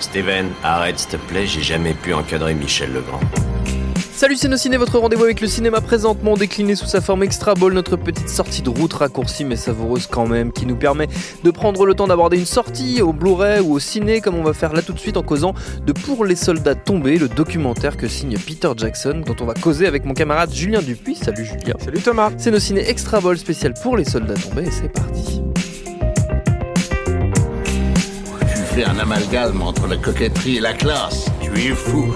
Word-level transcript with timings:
Steven, 0.00 0.46
arrête 0.62 0.98
s'il 0.98 1.10
te 1.10 1.16
plaît, 1.18 1.46
j'ai 1.46 1.60
jamais 1.60 1.92
pu 1.92 2.14
encadrer 2.14 2.54
Michel 2.54 2.90
Legrand. 2.94 3.20
Salut 4.14 4.36
Ciné, 4.36 4.78
votre 4.78 4.98
rendez-vous 4.98 5.24
avec 5.24 5.42
le 5.42 5.46
cinéma 5.46 5.82
présentement 5.82 6.38
décliné 6.38 6.74
sous 6.74 6.86
sa 6.86 7.02
forme 7.02 7.22
extra 7.22 7.52
ball, 7.52 7.74
notre 7.74 7.96
petite 7.96 8.30
sortie 8.30 8.62
de 8.62 8.70
route 8.70 8.94
raccourcie 8.94 9.44
mais 9.44 9.56
savoureuse 9.56 10.06
quand 10.06 10.26
même, 10.26 10.52
qui 10.52 10.64
nous 10.64 10.74
permet 10.74 11.06
de 11.44 11.50
prendre 11.50 11.84
le 11.84 11.92
temps 11.92 12.06
d'aborder 12.06 12.38
une 12.38 12.46
sortie 12.46 13.02
au 13.02 13.12
Blu-ray 13.12 13.60
ou 13.60 13.74
au 13.74 13.78
ciné, 13.78 14.22
comme 14.22 14.36
on 14.36 14.42
va 14.42 14.54
faire 14.54 14.72
là 14.72 14.80
tout 14.80 14.94
de 14.94 14.98
suite 14.98 15.18
en 15.18 15.22
causant 15.22 15.52
de 15.84 15.92
Pour 15.92 16.24
les 16.24 16.34
soldats 16.34 16.74
tombés, 16.74 17.18
le 17.18 17.28
documentaire 17.28 17.98
que 17.98 18.08
signe 18.08 18.38
Peter 18.38 18.70
Jackson, 18.74 19.22
dont 19.26 19.36
on 19.40 19.44
va 19.44 19.52
causer 19.52 19.86
avec 19.86 20.06
mon 20.06 20.14
camarade 20.14 20.50
Julien 20.50 20.80
Dupuis. 20.80 21.16
Salut 21.16 21.44
Julien. 21.44 21.74
Salut 21.78 22.00
Thomas. 22.00 22.30
C'est 22.38 22.50
nos 22.50 22.58
ciné 22.58 22.88
extra 22.88 23.20
ball 23.20 23.36
spécial 23.36 23.74
pour 23.82 23.98
les 23.98 24.06
soldats 24.06 24.32
tombés 24.32 24.68
et 24.68 24.70
c'est 24.70 24.88
parti. 24.88 25.42
Tu 28.76 28.82
fais 28.82 28.88
un 28.90 28.98
amalgame 28.98 29.62
entre 29.62 29.86
la 29.86 29.96
coquetterie 29.96 30.58
et 30.58 30.60
la 30.60 30.74
classe. 30.74 31.30
Tu 31.40 31.50
es 31.50 31.74
fou. 31.74 32.14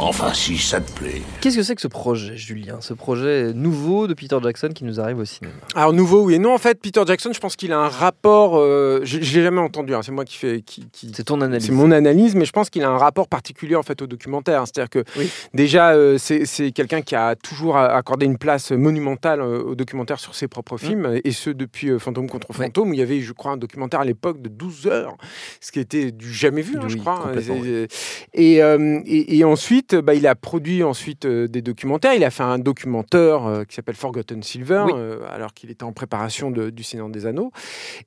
Enfin, 0.00 0.32
si 0.32 0.56
ça 0.58 0.80
te 0.80 0.92
plaît. 0.92 1.22
Qu'est-ce 1.40 1.56
que 1.56 1.62
c'est 1.64 1.74
que 1.74 1.80
ce 1.80 1.88
projet, 1.88 2.36
Julien? 2.36 2.76
Ce 2.80 2.94
projet 2.94 3.52
nouveau 3.52 4.06
de 4.06 4.14
Peter 4.14 4.36
Jackson 4.40 4.68
qui 4.72 4.84
nous 4.84 5.00
arrive 5.00 5.18
au 5.18 5.24
cinéma 5.24 5.52
Alors, 5.74 5.92
nouveau, 5.92 6.22
oui 6.22 6.34
et 6.34 6.38
non. 6.38 6.54
En 6.54 6.58
fait, 6.58 6.80
Peter 6.80 7.02
Jackson, 7.04 7.32
je 7.32 7.40
pense 7.40 7.56
qu'il 7.56 7.72
a 7.72 7.80
un 7.80 7.88
rapport. 7.88 8.56
Euh, 8.56 9.00
je 9.02 9.16
ne 9.16 9.22
l'ai 9.22 9.42
jamais 9.42 9.60
entendu, 9.60 9.96
hein, 9.96 10.02
c'est 10.04 10.12
moi 10.12 10.24
qui 10.24 10.36
fais. 10.36 10.62
Qui, 10.62 10.86
C'est 11.12 11.24
ton 11.24 11.40
analyse. 11.40 11.66
C'est 11.66 11.72
mon 11.72 11.90
analyse, 11.90 12.36
mais 12.36 12.44
je 12.44 12.52
pense 12.52 12.70
qu'il 12.70 12.84
a 12.84 12.88
un 12.88 12.96
rapport 12.96 13.26
particulier 13.26 13.74
en 13.74 13.82
fait 13.82 14.00
au 14.00 14.06
documentaire. 14.06 14.64
C'est-à-dire 14.66 14.88
que 14.88 15.04
déjà, 15.52 15.90
euh, 15.90 16.16
c'est 16.16 16.70
quelqu'un 16.70 17.02
qui 17.02 17.16
a 17.16 17.34
toujours 17.34 17.76
accordé 17.76 18.24
une 18.24 18.38
place 18.38 18.70
monumentale 18.70 19.40
euh, 19.40 19.62
au 19.62 19.74
documentaire 19.74 20.20
sur 20.20 20.36
ses 20.36 20.46
propres 20.46 20.76
mmh. 20.76 20.78
films, 20.78 21.20
et 21.24 21.32
ce 21.32 21.50
depuis 21.50 21.98
Fantôme 21.98 22.28
contre 22.28 22.52
Fantôme, 22.52 22.90
où 22.90 22.94
il 22.94 23.00
y 23.00 23.02
avait, 23.02 23.20
je 23.20 23.32
crois, 23.32 23.52
un 23.52 23.56
documentaire 23.56 24.00
à 24.00 24.04
l'époque 24.04 24.40
de 24.40 24.48
12 24.48 24.86
heures, 24.86 25.16
ce 25.60 25.72
qui 25.72 25.80
était 25.80 26.12
du 26.12 26.32
jamais 26.32 26.62
vu, 26.62 26.76
hein, 26.78 26.86
je 26.86 26.98
crois. 26.98 27.32
Et, 28.34 28.60
et, 28.60 29.38
et, 29.38 29.44
ensuite, 29.44 29.87
bah, 29.96 30.14
il 30.14 30.26
a 30.26 30.34
produit 30.34 30.82
ensuite 30.82 31.24
euh, 31.24 31.48
des 31.48 31.62
documentaires. 31.62 32.14
Il 32.14 32.24
a 32.24 32.30
fait 32.30 32.42
un 32.42 32.58
documentaire 32.58 33.46
euh, 33.46 33.64
qui 33.64 33.74
s'appelle 33.74 33.96
Forgotten 33.96 34.42
Silver, 34.42 34.84
euh, 34.94 35.20
alors 35.30 35.54
qu'il 35.54 35.70
était 35.70 35.84
en 35.84 35.92
préparation 35.92 36.50
du 36.50 36.82
Seigneur 36.82 37.08
des 37.08 37.26
Anneaux. 37.26 37.52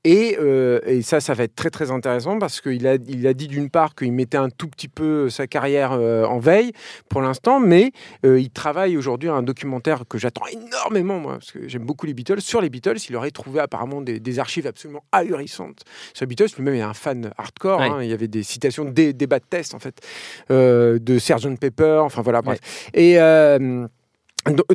Et, 0.04 0.38
et, 0.86 1.02
ça, 1.02 1.20
ça 1.20 1.34
va 1.34 1.44
être 1.44 1.56
très 1.56 1.70
très 1.70 1.92
intéressant 1.92 2.40
parce 2.40 2.62
qu'il 2.62 2.88
a, 2.88 2.96
il 2.96 3.28
a 3.28 3.34
dit 3.34 3.48
d'une 3.48 3.70
part 3.70 3.96
qu'il 3.96 4.12
mettait 4.12 4.38
un 4.38 4.50
tout 4.50 4.68
petit 4.68 4.88
peu 4.88 5.30
sa 5.30 5.48
carrière 5.48 5.92
en 5.92 6.40
veille 6.40 6.72
pour 7.09 7.22
l'instant, 7.22 7.59
mais 7.59 7.92
il 8.24 8.50
travaille 8.50 8.98
aujourd'hui 8.98 9.30
à 9.30 9.34
un 9.34 9.44
documentaire 9.44 10.04
que 10.08 10.18
j'attends 10.18 10.46
énormément, 10.48 11.20
moi, 11.20 11.34
parce 11.34 11.52
que 11.52 11.68
j'aime 11.68 11.86
beaucoup 11.86 12.06
les 12.06 12.14
Beatles. 12.14 12.42
Sur 12.42 12.62
les 12.62 12.70
Beatles, 12.70 12.98
il 13.09 13.16
aurait 13.16 13.32
trouvé 13.32 13.59
apparemment 13.59 14.02
des, 14.02 14.40
archives 14.40 14.68
absolument 14.68 15.04
ahurissantes. 15.12 15.84
Sur 16.14 16.24
les 16.24 16.28
Beatles, 16.28 16.56
lui-même 16.58 16.76
est 16.76 16.82
un 16.82 16.94
fan 16.94 17.32
hardcore. 17.38 17.82
Hein. 17.82 18.04
il 18.04 18.09
y 18.09 18.14
avait 18.14 18.28
des 18.28 18.44
citations, 18.44 18.86
des 18.86 19.14
débats 19.14 19.40
de 19.40 19.46
test 19.50 19.74
en 19.74 19.80
fait, 19.80 20.00
de 20.50 21.20
Sgt 21.20 21.59
Pepper 21.59 21.71
enfin 21.80 22.22
voilà, 22.22 22.42
bref. 22.42 22.60
Et 22.94 23.20
euh, 23.20 23.88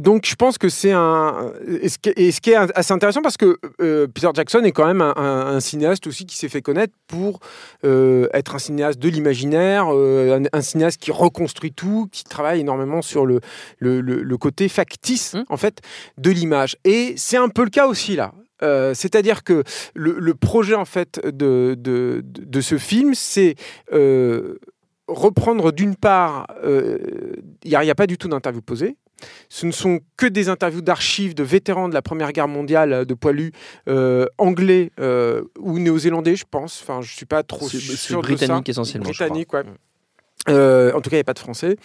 donc, 0.01 0.27
je 0.27 0.37
pense 0.37 0.59
que 0.59 0.69
c'est 0.69 0.93
un. 0.93 1.53
Et 1.67 1.89
ce, 1.89 1.99
qui 1.99 2.51
est 2.51 2.55
assez 2.55 2.93
intéressant, 2.93 3.21
parce 3.21 3.37
que 3.37 3.59
euh, 3.81 4.07
Peter 4.07 4.29
Jackson 4.33 4.63
est 4.63 4.71
quand 4.71 4.87
même 4.87 5.01
un, 5.01 5.59
cinéaste 5.59 6.07
aussi 6.07 6.25
qui 6.25 6.37
s'est 6.37 6.49
fait 6.49 6.63
connaître 6.63 6.95
pour 7.09 7.41
euh, 7.85 8.29
être 8.33 8.55
un 8.55 8.59
cinéaste 8.59 9.01
de 9.01 9.09
l'imaginaire, 9.09 9.89
un, 9.89 10.61
cinéaste 10.61 11.01
qui 11.01 11.11
reconstruit 11.11 11.73
tout, 11.73 12.09
qui 12.13 12.23
travaille 12.23 12.61
énormément 12.61 13.03
sur 13.03 13.27
le, 13.27 13.41
le, 13.81 14.37
côté 14.37 14.69
factice, 14.69 15.35
mmh. 15.35 15.45
en 15.49 15.57
fait, 15.57 15.81
de 16.19 16.31
l'image. 16.31 16.77
Et 16.85 17.15
c'est 17.17 17.39
un 17.39 17.49
peu 17.49 17.65
le 17.65 17.71
cas 17.71 17.87
aussi 17.87 18.15
là. 18.15 18.33
C'est-à-dire 18.95 19.43
que 19.43 19.65
le, 19.95 20.35
projet 20.35 20.75
en 20.75 20.85
fait 20.85 21.21
de, 21.25 21.75
de, 21.77 22.23
de 22.25 22.61
ce 22.61 22.79
film, 22.79 23.15
c'est 23.15 23.57
reprendre 25.09 25.73
d'une 25.73 25.97
part, 25.97 26.47
il 26.63 26.69
euh, 26.69 26.99
n'y 27.65 27.75
a, 27.75 27.95
pas 27.95 28.07
du 28.07 28.19
tout 28.19 28.29
d'interview 28.29 28.63
posée. 28.63 28.97
Ce 29.49 29.65
ne 29.65 29.73
sont 29.73 30.01
que 30.19 30.27
des 30.27 30.51
interviews 30.51 30.83
d'archives 30.83 31.35
de 31.35 31.43
vétérans 31.43 31.89
de 31.89 31.95
la 31.95 32.03
Première 32.03 32.33
Guerre 32.33 32.49
mondiale, 32.49 33.07
de 33.07 33.15
poilus 33.15 33.53
euh, 33.89 34.27
anglais 34.37 34.91
euh, 35.01 35.43
ou 35.59 35.79
néo-zélandais, 35.79 36.37
je 36.37 36.45
pense. 36.51 36.83
Enfin, 36.83 37.01
je 37.01 37.15
suis 37.15 37.25
pas 37.25 37.43
trop 37.43 37.67
sûr 37.69 38.21
britannique 38.21 38.69
essentiellement. 38.69 39.09
Britannique, 39.09 39.55
ouais. 39.55 39.63
en 40.51 41.01
tout 41.01 41.09
cas, 41.09 41.17
il 41.17 41.19
n'y 41.19 41.21
a 41.21 41.25
pas 41.25 41.33
de 41.33 41.39
Français. 41.39 41.77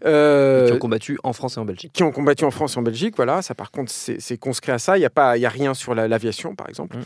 qui 0.00 0.72
ont 0.72 0.78
combattu 0.78 1.18
en 1.24 1.32
France 1.32 1.56
et 1.56 1.60
en 1.60 1.64
Belgique. 1.64 1.92
Qui 1.92 2.04
ont 2.04 2.12
combattu 2.12 2.44
en 2.44 2.52
France 2.52 2.76
et 2.76 2.78
en 2.78 2.82
Belgique, 2.82 3.16
voilà. 3.16 3.42
Ça, 3.42 3.56
par 3.56 3.72
contre, 3.72 3.90
c'est 3.90 4.38
conscrit 4.38 4.70
à 4.70 4.78
ça. 4.78 4.96
Il 4.96 5.00
n'y 5.00 5.06
a, 5.06 5.10
pas, 5.10 5.36
y 5.38 5.46
a 5.46 5.50
rien 5.50 5.74
sur 5.74 5.92
l'aviation, 5.92 6.54
par 6.54 6.68
exemple. 6.68 6.98
Mm 6.98 7.02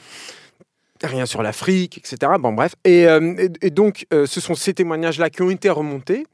rien 1.06 1.26
sur 1.26 1.42
l'Afrique, 1.42 1.98
etc. 1.98 2.32
Bon, 2.38 2.52
bref. 2.52 2.74
Et, 2.84 3.06
euh, 3.06 3.48
donc, 3.70 4.06
euh, 4.12 4.26
ce 4.26 4.40
sont 4.40 4.54
ces 4.54 4.74
témoignages-là 4.74 5.30
qui 5.30 5.42
ont 5.42 5.50
été 5.50 5.70
remontés, 5.70 6.26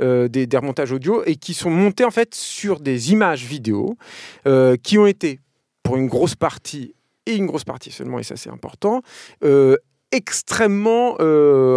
euh, 0.00 0.28
des, 0.28 0.46
remontages 0.56 0.92
audio, 0.92 1.22
et 1.24 1.36
qui 1.36 1.54
sont 1.54 1.70
montés 1.70 2.04
en 2.04 2.10
fait 2.10 2.34
sur 2.34 2.80
des 2.80 3.12
images 3.12 3.44
vidéo 3.44 3.96
qui 4.82 4.98
ont 4.98 5.06
été, 5.06 5.40
pour 5.82 5.96
une 5.96 6.06
grosse 6.06 6.34
partie, 6.34 6.94
et 7.26 7.34
une 7.34 7.46
grosse 7.46 7.64
partie 7.64 7.90
seulement, 7.90 8.18
et 8.18 8.22
ça 8.22 8.36
c'est 8.36 8.50
important, 8.50 9.02
extrêmement 10.10 11.16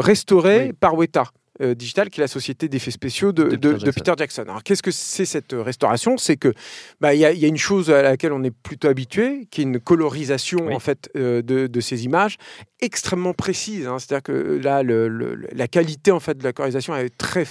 restaurées 0.02 0.74
par 0.80 0.96
Weta. 0.96 1.26
Euh, 1.62 1.74
digital, 1.74 2.10
qui 2.10 2.20
est 2.20 2.24
la 2.24 2.28
société 2.28 2.68
d'effets 2.68 2.92
spéciaux 2.92 3.32
de, 3.32 3.56
Peter, 3.56 4.12
Jackson. 4.18 4.42
Alors, 4.42 4.62
qu'est-ce 4.62 4.84
que 4.84 4.92
c'est 4.92 5.24
cette 5.24 5.54
restauration? 5.54 6.18
C'est 6.18 6.36
que 6.36 6.54
bah, 7.00 7.14
il 7.14 7.22
y, 7.22 7.26
a 7.26 7.48
une 7.48 7.56
chose 7.56 7.90
à 7.92 8.02
laquelle 8.02 8.34
on 8.34 8.44
est 8.44 8.52
plutôt 8.52 8.90
habitué, 8.90 9.48
qui 9.50 9.62
est 9.62 9.64
une 9.64 9.80
colorisation 9.80 10.68
en 10.74 10.80
fait 10.80 11.10
euh, 11.16 11.42
de, 11.42 11.80
ces 11.80 12.04
images 12.04 12.36
extrêmement 12.82 13.34
précise. 13.34 13.88
Hein. 13.88 14.00
C'est-à-dire 14.00 14.24
que 14.24 14.60
là, 14.62 14.84
la 14.84 15.68
qualité 15.70 16.12
en 16.12 16.20
fait 16.20 16.38
de 16.38 16.44
la 16.44 16.52
colorisation 16.52 16.94
est 16.94 17.18
très, 17.18 17.46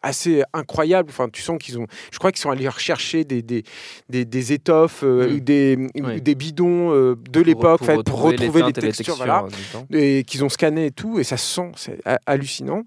assez 0.00 0.42
incroyable. 0.54 1.10
Enfin, 1.10 1.28
tu 1.28 1.42
sens 1.42 1.58
qu'ils 1.58 1.78
ont, 1.78 1.86
je 2.10 2.18
crois 2.18 2.32
qu'ils 2.32 2.40
sont 2.40 2.50
allés 2.50 2.66
rechercher 2.66 3.24
des, 3.24 3.42
des, 3.42 3.64
des, 4.08 4.52
étoffes, 4.54 5.02
euh, 5.04 5.34
mm. 5.34 5.40
des, 5.40 5.76
des 6.22 6.34
bidons 6.34 7.14
de 7.14 7.40
l'époque 7.42 7.80
pour, 7.84 8.04
pour, 8.04 8.22
retrouver 8.22 8.62
les, 8.62 8.72
textures, 8.72 9.16
voilà, 9.16 9.46
et 9.92 10.24
qu'ils 10.24 10.44
ont 10.44 10.48
scanné 10.48 10.86
et 10.86 10.90
tout, 10.92 11.18
et 11.18 11.24
ça 11.24 11.36
se 11.36 11.56
sent, 11.56 11.72
c'est 11.76 12.00
hallucinant. 12.24 12.84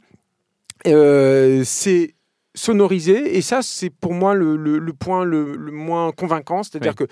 Euh, 0.88 1.63
c'est 1.63 2.16
sonorisé 2.55 3.35
et 3.35 3.41
ça 3.41 3.61
c'est 3.61 3.89
pour 3.89 4.13
moi 4.13 4.35
le, 4.35 4.55
le, 4.55 4.93
point 4.93 5.25
le, 5.25 5.57
moins 5.71 6.11
convaincant. 6.11 6.63
C'est 6.63 6.75
à 6.75 6.79
dire 6.79 6.95
que 6.95 7.05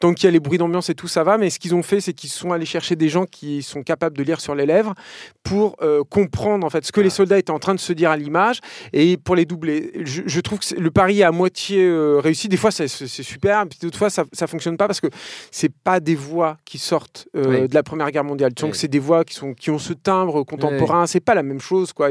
tant 0.00 0.14
qu'il 0.14 0.24
y 0.24 0.28
a 0.28 0.30
les 0.30 0.40
bruits 0.40 0.58
d'ambiance 0.58 0.88
et 0.88 0.94
tout 0.94 1.08
ça 1.08 1.22
va. 1.22 1.36
Mais 1.36 1.50
ce 1.50 1.58
qu'ils 1.58 1.74
ont 1.74 1.82
fait 1.82 2.00
c'est 2.00 2.14
qu'ils 2.14 2.30
sont 2.30 2.52
allés 2.52 2.66
chercher 2.66 2.96
des 2.96 3.08
gens 3.08 3.26
qui 3.26 3.62
sont 3.62 3.82
capables 3.82 4.16
de 4.16 4.22
lire 4.22 4.40
sur 4.40 4.54
les 4.54 4.64
lèvres 4.64 4.94
pour 5.42 5.76
euh, 5.82 6.02
comprendre 6.08 6.66
en 6.66 6.70
fait 6.70 6.84
ce 6.84 6.92
que 6.92 7.00
les 7.00 7.10
soldats 7.10 7.38
étaient 7.38 7.50
en 7.50 7.58
train 7.58 7.74
de 7.74 7.80
se 7.80 7.92
dire 7.92 8.10
à 8.10 8.16
l'image 8.16 8.60
et 8.92 9.16
pour 9.16 9.36
les 9.36 9.44
doubler. 9.44 9.92
Je, 10.04 10.40
trouve 10.40 10.60
que 10.60 10.74
le 10.74 10.90
pari 10.90 11.20
est 11.20 11.24
à 11.24 11.32
moitié 11.32 11.84
euh, 11.84 12.18
réussi. 12.18 12.48
Des 12.48 12.56
fois 12.56 12.70
c'est 12.70 12.88
super. 12.88 13.66
Puis 13.68 13.78
d'autres 13.82 13.98
fois 13.98 14.10
ça, 14.10 14.24
ça 14.32 14.46
fonctionne 14.46 14.76
pas 14.76 14.86
parce 14.86 15.00
que 15.00 15.08
c'est 15.50 15.72
pas 15.72 16.00
des 16.00 16.14
voix 16.14 16.56
qui 16.64 16.78
sortent 16.78 17.28
euh, 17.36 17.68
de 17.68 17.74
la 17.74 17.82
première 17.82 18.10
guerre 18.10 18.24
mondiale. 18.24 18.54
Donc 18.54 18.76
c'est 18.76 18.88
des 18.88 18.98
voix 18.98 19.24
qui 19.24 19.34
sont 19.34 19.52
qui 19.52 19.70
ont 19.70 19.78
ce 19.78 19.92
timbre 19.92 20.42
contemporain. 20.44 21.06
C'est 21.06 21.20
pas 21.20 21.34
la 21.34 21.42
même 21.42 21.60
chose 21.60 21.92
quoi. 21.92 22.08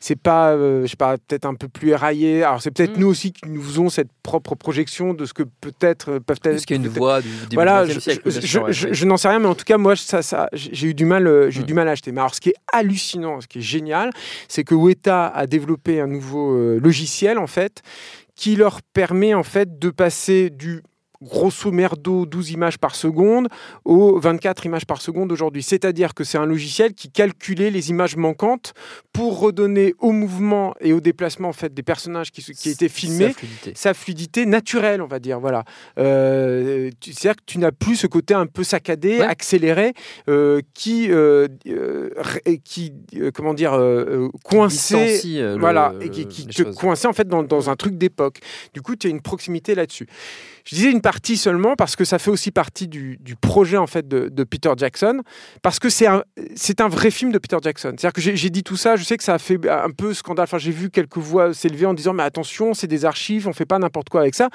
C'est 0.00 0.16
pas 0.16 0.56
je 0.56 0.86
sais 0.86 0.96
pas 0.96 1.18
peut-être 1.18 1.44
un 1.44 1.54
peu 1.54 1.68
plus 1.68 1.90
éraillé 1.90 2.21
alors 2.42 2.62
c'est 2.62 2.70
peut-être 2.70 2.96
mm. 2.96 3.00
nous 3.00 3.06
aussi 3.06 3.32
qui 3.32 3.48
nous 3.48 3.62
faisons 3.62 3.88
cette 3.88 4.10
propre 4.22 4.54
projection 4.54 5.14
de 5.14 5.24
ce 5.24 5.32
que 5.32 5.42
peut-être 5.42 6.12
euh, 6.12 6.20
peuvent 6.20 6.40
être. 6.44 6.60
ce 6.60 6.66
qu'il 6.66 6.76
y 6.76 6.80
a 6.80 6.82
une 6.82 6.88
voix 6.88 7.20
du, 7.20 7.28
voilà, 7.54 7.86
je, 7.86 7.98
siècle, 7.98 8.22
je, 8.30 9.04
n'en 9.04 9.16
sais 9.16 9.28
rien, 9.28 9.38
mais 9.38 9.46
en 9.46 9.54
tout 9.54 9.64
cas 9.64 9.78
moi 9.78 9.96
ça, 9.96 10.22
ça 10.22 10.48
j'ai 10.52 10.88
eu 10.88 10.94
du 10.94 11.04
mal, 11.04 11.26
euh, 11.26 11.50
j'ai 11.50 11.62
mm. 11.62 11.64
du 11.64 11.74
mal 11.74 11.88
à 11.88 11.92
acheter. 11.92 12.12
Mais 12.12 12.20
alors 12.20 12.34
ce 12.34 12.40
qui 12.40 12.50
est 12.50 12.56
hallucinant, 12.72 13.40
ce 13.40 13.46
qui 13.46 13.58
est 13.58 13.62
génial, 13.62 14.10
c'est 14.48 14.64
que 14.64 14.74
Weta 14.74 15.28
a 15.28 15.46
développé 15.46 16.00
un 16.00 16.06
nouveau 16.06 16.56
euh, 16.56 16.78
logiciel 16.80 17.38
en 17.38 17.46
fait 17.46 17.82
qui 18.34 18.56
leur 18.56 18.80
permet 18.82 19.34
en 19.34 19.42
fait 19.42 19.78
de 19.78 19.90
passer 19.90 20.50
du 20.50 20.82
grosso 21.22 21.70
merdo 21.70 22.26
12 22.26 22.50
images 22.50 22.78
par 22.78 22.94
seconde 22.94 23.48
aux 23.84 24.18
24 24.18 24.66
images 24.66 24.84
par 24.84 25.00
seconde 25.00 25.32
aujourd'hui. 25.32 25.62
C'est-à-dire 25.62 26.14
que 26.14 26.24
c'est 26.24 26.38
un 26.38 26.46
logiciel 26.46 26.94
qui 26.94 27.10
calculait 27.10 27.70
les 27.70 27.90
images 27.90 28.16
manquantes 28.16 28.74
pour 29.12 29.38
redonner 29.38 29.94
au 29.98 30.12
mouvement 30.12 30.74
et 30.80 30.92
au 30.92 31.00
déplacement 31.00 31.48
en 31.48 31.52
fait, 31.52 31.72
des 31.72 31.82
personnages 31.82 32.30
qui, 32.30 32.42
qui 32.42 32.70
étaient 32.70 32.88
filmés 32.88 33.34
sa 33.74 33.94
fluidité. 33.94 34.46
naturelle, 34.46 35.02
on 35.02 35.06
va 35.06 35.18
dire. 35.18 35.40
Voilà. 35.40 35.64
Euh, 35.98 36.90
C'est-à-dire 37.00 37.36
que 37.36 37.42
tu 37.46 37.58
n'as 37.58 37.72
plus 37.72 37.96
ce 37.96 38.06
côté 38.06 38.34
un 38.34 38.46
peu 38.46 38.64
saccadé, 38.64 39.20
accéléré, 39.20 39.92
euh, 40.28 40.60
qui, 40.74 41.10
euh, 41.10 41.48
euh 41.66 42.10
qui 42.64 42.92
comment 43.34 43.54
dire, 43.54 43.78
coincé, 44.44 45.20
voilà, 45.58 45.94
et 46.00 46.10
qui, 46.10 46.46
te 46.46 46.62
coinçait 46.62 47.08
en 47.08 47.12
fait 47.12 47.28
dans, 47.28 47.42
dans 47.42 47.70
un 47.70 47.76
truc 47.76 47.96
d'époque. 47.96 48.40
Du 48.74 48.82
coup, 48.82 48.96
tu 48.96 49.06
as 49.06 49.10
une 49.10 49.20
proximité 49.20 49.74
là-dessus. 49.74 50.06
Je 50.64 50.74
disais 50.74 50.90
une 50.90 51.00
partie 51.00 51.36
seulement 51.36 51.74
parce 51.76 51.96
que 51.96 52.04
ça 52.04 52.18
fait 52.18 52.30
aussi 52.30 52.50
partie 52.50 52.88
du, 52.88 53.18
projet 53.40 53.76
en 53.76 53.86
fait 53.86 54.06
de, 54.08 54.44
Peter 54.44 54.72
Jackson, 54.76 55.20
parce 55.62 55.78
que 55.78 55.88
c'est 55.88 56.06
un, 56.06 56.88
vrai 56.88 57.10
film 57.10 57.32
de 57.32 57.38
Peter 57.38 57.56
Jackson. 57.62 57.94
C'est-à-dire 57.98 58.12
que 58.12 58.20
j'ai 58.20 58.50
dit 58.50 58.62
tout 58.62 58.76
ça, 58.76 58.96
je 58.96 59.04
sais 59.04 59.16
que 59.16 59.24
ça 59.24 59.34
a 59.34 59.38
fait 59.38 59.58
un 59.68 59.90
peu 59.90 60.14
scandale. 60.14 60.44
Enfin, 60.44 60.58
j'ai 60.58 60.70
vu 60.70 60.90
quelques 60.90 61.18
voix 61.18 61.54
s'élever 61.54 61.86
en 61.86 61.94
disant 61.94 62.12
mais 62.12 62.22
attention, 62.22 62.74
c'est 62.74 62.86
des 62.86 63.04
archives, 63.04 63.48
on 63.48 63.52
fait 63.52 63.66
pas 63.66 63.78
n'importe 63.78 64.08
quoi 64.08 64.20
avec 64.20 64.34
ça. 64.34 64.48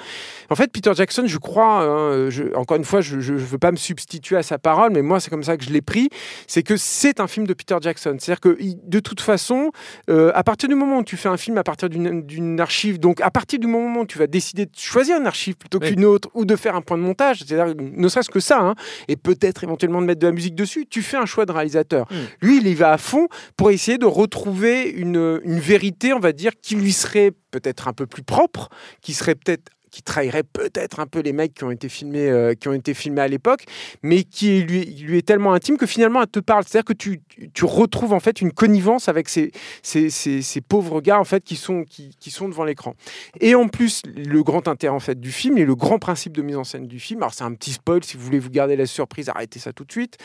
En 0.50 0.54
fait, 0.54 0.70
Peter 0.72 0.92
Jackson, 0.94 1.24
je 1.26 1.38
crois, 1.38 1.82
hein, 1.82 2.28
encore 2.54 2.76
une 2.76 2.84
fois, 2.84 3.00
je 3.00 3.16
ne 3.16 3.38
veux 3.38 3.58
pas 3.58 3.72
me 3.72 3.76
substituer 3.76 4.36
à 4.36 4.42
sa 4.42 4.58
parole, 4.58 4.92
mais 4.92 5.02
moi 5.02 5.20
c'est 5.20 5.30
comme 5.30 5.42
ça 5.42 5.56
que 5.56 5.64
je 5.64 5.70
l'ai 5.70 5.82
pris, 5.82 6.08
c'est 6.46 6.62
que 6.62 6.76
c'est 6.76 7.20
un 7.20 7.26
film 7.26 7.46
de 7.46 7.54
Peter 7.54 7.76
Jackson. 7.80 8.16
C'est-à-dire 8.18 8.40
que 8.40 8.58
de 8.60 9.00
toute 9.00 9.20
façon, 9.20 9.70
euh, 10.10 10.30
à 10.34 10.42
partir 10.42 10.68
du 10.68 10.74
moment 10.74 10.98
où 10.98 11.04
tu 11.04 11.16
fais 11.16 11.28
un 11.28 11.36
film 11.36 11.58
à 11.58 11.64
partir 11.64 11.88
d'une 11.88 12.60
archive, 12.60 12.98
donc 12.98 13.20
à 13.20 13.30
partir 13.30 13.58
du 13.58 13.66
moment 13.66 14.00
où 14.00 14.06
tu 14.06 14.18
vas 14.18 14.26
décider 14.26 14.66
de 14.66 14.72
choisir 14.76 15.18
une 15.18 15.26
archive 15.26 15.56
plutôt 15.56 15.78
qu'une 15.78 15.97
autre 16.04 16.28
ou 16.34 16.44
de 16.44 16.56
faire 16.56 16.74
un 16.76 16.82
point 16.82 16.96
de 16.96 17.02
montage, 17.02 17.40
c'est-à-dire 17.40 17.74
ne 17.78 18.08
serait-ce 18.08 18.30
que 18.30 18.40
ça, 18.40 18.60
hein, 18.60 18.74
et 19.08 19.16
peut-être 19.16 19.64
éventuellement 19.64 20.00
de 20.00 20.06
mettre 20.06 20.20
de 20.20 20.26
la 20.26 20.32
musique 20.32 20.54
dessus, 20.54 20.86
tu 20.88 21.02
fais 21.02 21.16
un 21.16 21.26
choix 21.26 21.46
de 21.46 21.52
réalisateur. 21.52 22.06
Hmm. 22.10 22.46
Lui, 22.46 22.58
il 22.58 22.66
y 22.66 22.74
va 22.74 22.92
à 22.92 22.98
fond 22.98 23.28
pour 23.56 23.70
essayer 23.70 23.98
de 23.98 24.06
retrouver 24.06 24.88
une, 24.88 25.40
une 25.44 25.58
vérité, 25.58 26.12
on 26.12 26.20
va 26.20 26.32
dire, 26.32 26.52
qui 26.60 26.76
lui 26.76 26.92
serait 26.92 27.32
peut-être 27.50 27.88
un 27.88 27.92
peu 27.92 28.06
plus 28.06 28.22
propre, 28.22 28.68
qui 29.00 29.14
serait 29.14 29.34
peut-être 29.34 29.70
qui 29.90 30.02
trahirait 30.02 30.42
peut-être 30.42 31.00
un 31.00 31.06
peu 31.06 31.20
les 31.20 31.32
mecs 31.32 31.54
qui 31.54 31.64
ont 31.64 31.70
été 31.70 31.88
filmés, 31.88 32.28
euh, 32.28 32.54
qui 32.54 32.68
ont 32.68 32.72
été 32.72 32.94
filmés 32.94 33.20
à 33.20 33.28
l'époque, 33.28 33.64
mais 34.02 34.24
qui 34.24 34.62
lui, 34.62 34.84
lui, 34.84 35.18
est 35.18 35.26
tellement 35.26 35.52
intime 35.52 35.76
que 35.76 35.86
finalement 35.86 36.22
elle 36.22 36.28
te 36.28 36.40
parle. 36.40 36.64
C'est-à-dire 36.66 36.84
que 36.84 36.92
tu, 36.92 37.20
tu, 37.54 37.64
retrouves 37.64 38.12
en 38.12 38.20
fait 38.20 38.40
une 38.40 38.52
connivence 38.52 39.08
avec 39.08 39.28
ces, 39.28 39.52
ces, 39.82 40.10
ces, 40.10 40.60
pauvres 40.60 41.00
gars 41.00 41.20
en 41.20 41.24
fait 41.24 41.44
qui 41.44 41.56
sont, 41.56 41.84
qui, 41.84 42.10
qui 42.18 42.30
sont 42.30 42.48
devant 42.48 42.64
l'écran. 42.64 42.94
Et 43.40 43.54
en 43.54 43.68
plus, 43.68 44.02
le 44.14 44.42
grand 44.42 44.68
intérêt 44.68 44.94
en 44.94 45.00
fait 45.00 45.20
du 45.20 45.32
film 45.32 45.58
et 45.58 45.64
le 45.64 45.74
grand 45.74 45.98
principe 45.98 46.36
de 46.36 46.42
mise 46.42 46.56
en 46.56 46.64
scène 46.64 46.86
du 46.86 46.98
film. 46.98 47.22
Alors 47.22 47.34
c'est 47.34 47.44
un 47.44 47.54
petit 47.54 47.72
spoil 47.72 48.04
si 48.04 48.16
vous 48.16 48.24
voulez 48.24 48.38
vous 48.38 48.50
garder 48.50 48.76
la 48.76 48.86
surprise, 48.86 49.28
arrêtez 49.28 49.58
ça 49.58 49.72
tout 49.72 49.84
de 49.84 49.92
suite. 49.92 50.16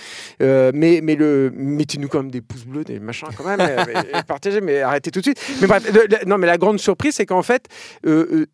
Euh, 0.42 0.72
mais 0.74 1.02
mais 1.02 1.16
le 1.16 1.52
mettez-nous 1.56 2.08
quand 2.08 2.20
même 2.20 2.32
des 2.32 2.42
pouces 2.42 2.66
bleus, 2.66 2.84
des 2.84 3.00
machins 3.00 3.28
quand 3.36 3.46
même, 3.46 3.60
mais, 3.60 4.24
partagez, 4.28 4.62
mais 4.62 4.82
arrêtez 4.82 5.12
tout 5.12 5.20
de 5.20 5.26
suite. 5.26 5.42
Mais 5.62 5.68
bref, 5.68 5.84
non 6.26 6.38
mais 6.38 6.48
la 6.48 6.58
grande 6.58 6.80
surprise 6.80 7.16
c'est 7.16 7.26
qu'en 7.26 7.44
fait 7.44 7.68
euh, 8.06 8.46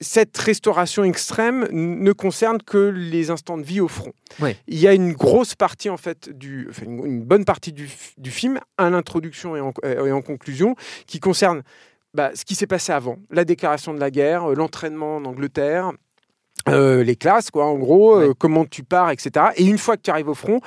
cette 0.00 0.36
restauration 0.38 1.04
extrême 1.04 1.66
ne 1.70 2.12
concerne 2.12 2.62
que 2.62 2.78
les 2.78 3.30
instants 3.30 3.58
de 3.58 3.62
vie 3.62 3.80
au 3.80 3.88
front. 3.88 4.12
Il 4.40 4.78
y 4.78 4.86
a 4.86 4.94
une 4.94 5.12
grosse 5.12 5.54
partie, 5.54 5.90
en 5.90 5.96
fait, 5.96 6.30
du, 6.30 6.68
une, 6.82 7.22
bonne 7.22 7.44
partie 7.44 7.72
du, 7.72 7.88
film, 8.30 8.58
à 8.78 8.90
l'introduction 8.90 9.56
et 9.56 9.60
en, 9.60 10.22
conclusion, 10.22 10.76
qui 11.06 11.20
concerne 11.20 11.62
bah, 12.14 12.30
ce 12.34 12.44
qui 12.44 12.54
s'est 12.54 12.66
passé 12.66 12.92
avant, 12.92 13.18
la 13.30 13.44
déclaration 13.44 13.92
de 13.92 14.00
la 14.00 14.10
guerre, 14.10 14.48
l'entraînement 14.48 15.16
en 15.16 15.24
Angleterre, 15.26 15.92
euh, 16.68 17.04
les 17.04 17.16
classes, 17.16 17.50
quoi, 17.50 17.66
en 17.66 17.76
gros, 17.76 18.16
euh, 18.16 18.34
comment 18.36 18.64
tu 18.64 18.82
pars, 18.82 19.10
etc. 19.10 19.46
Et 19.56 19.64
une 19.64 19.78
fois 19.78 19.96
que 19.96 20.02
tu 20.02 20.10
arrives 20.10 20.28
au 20.28 20.34
front, 20.34 20.60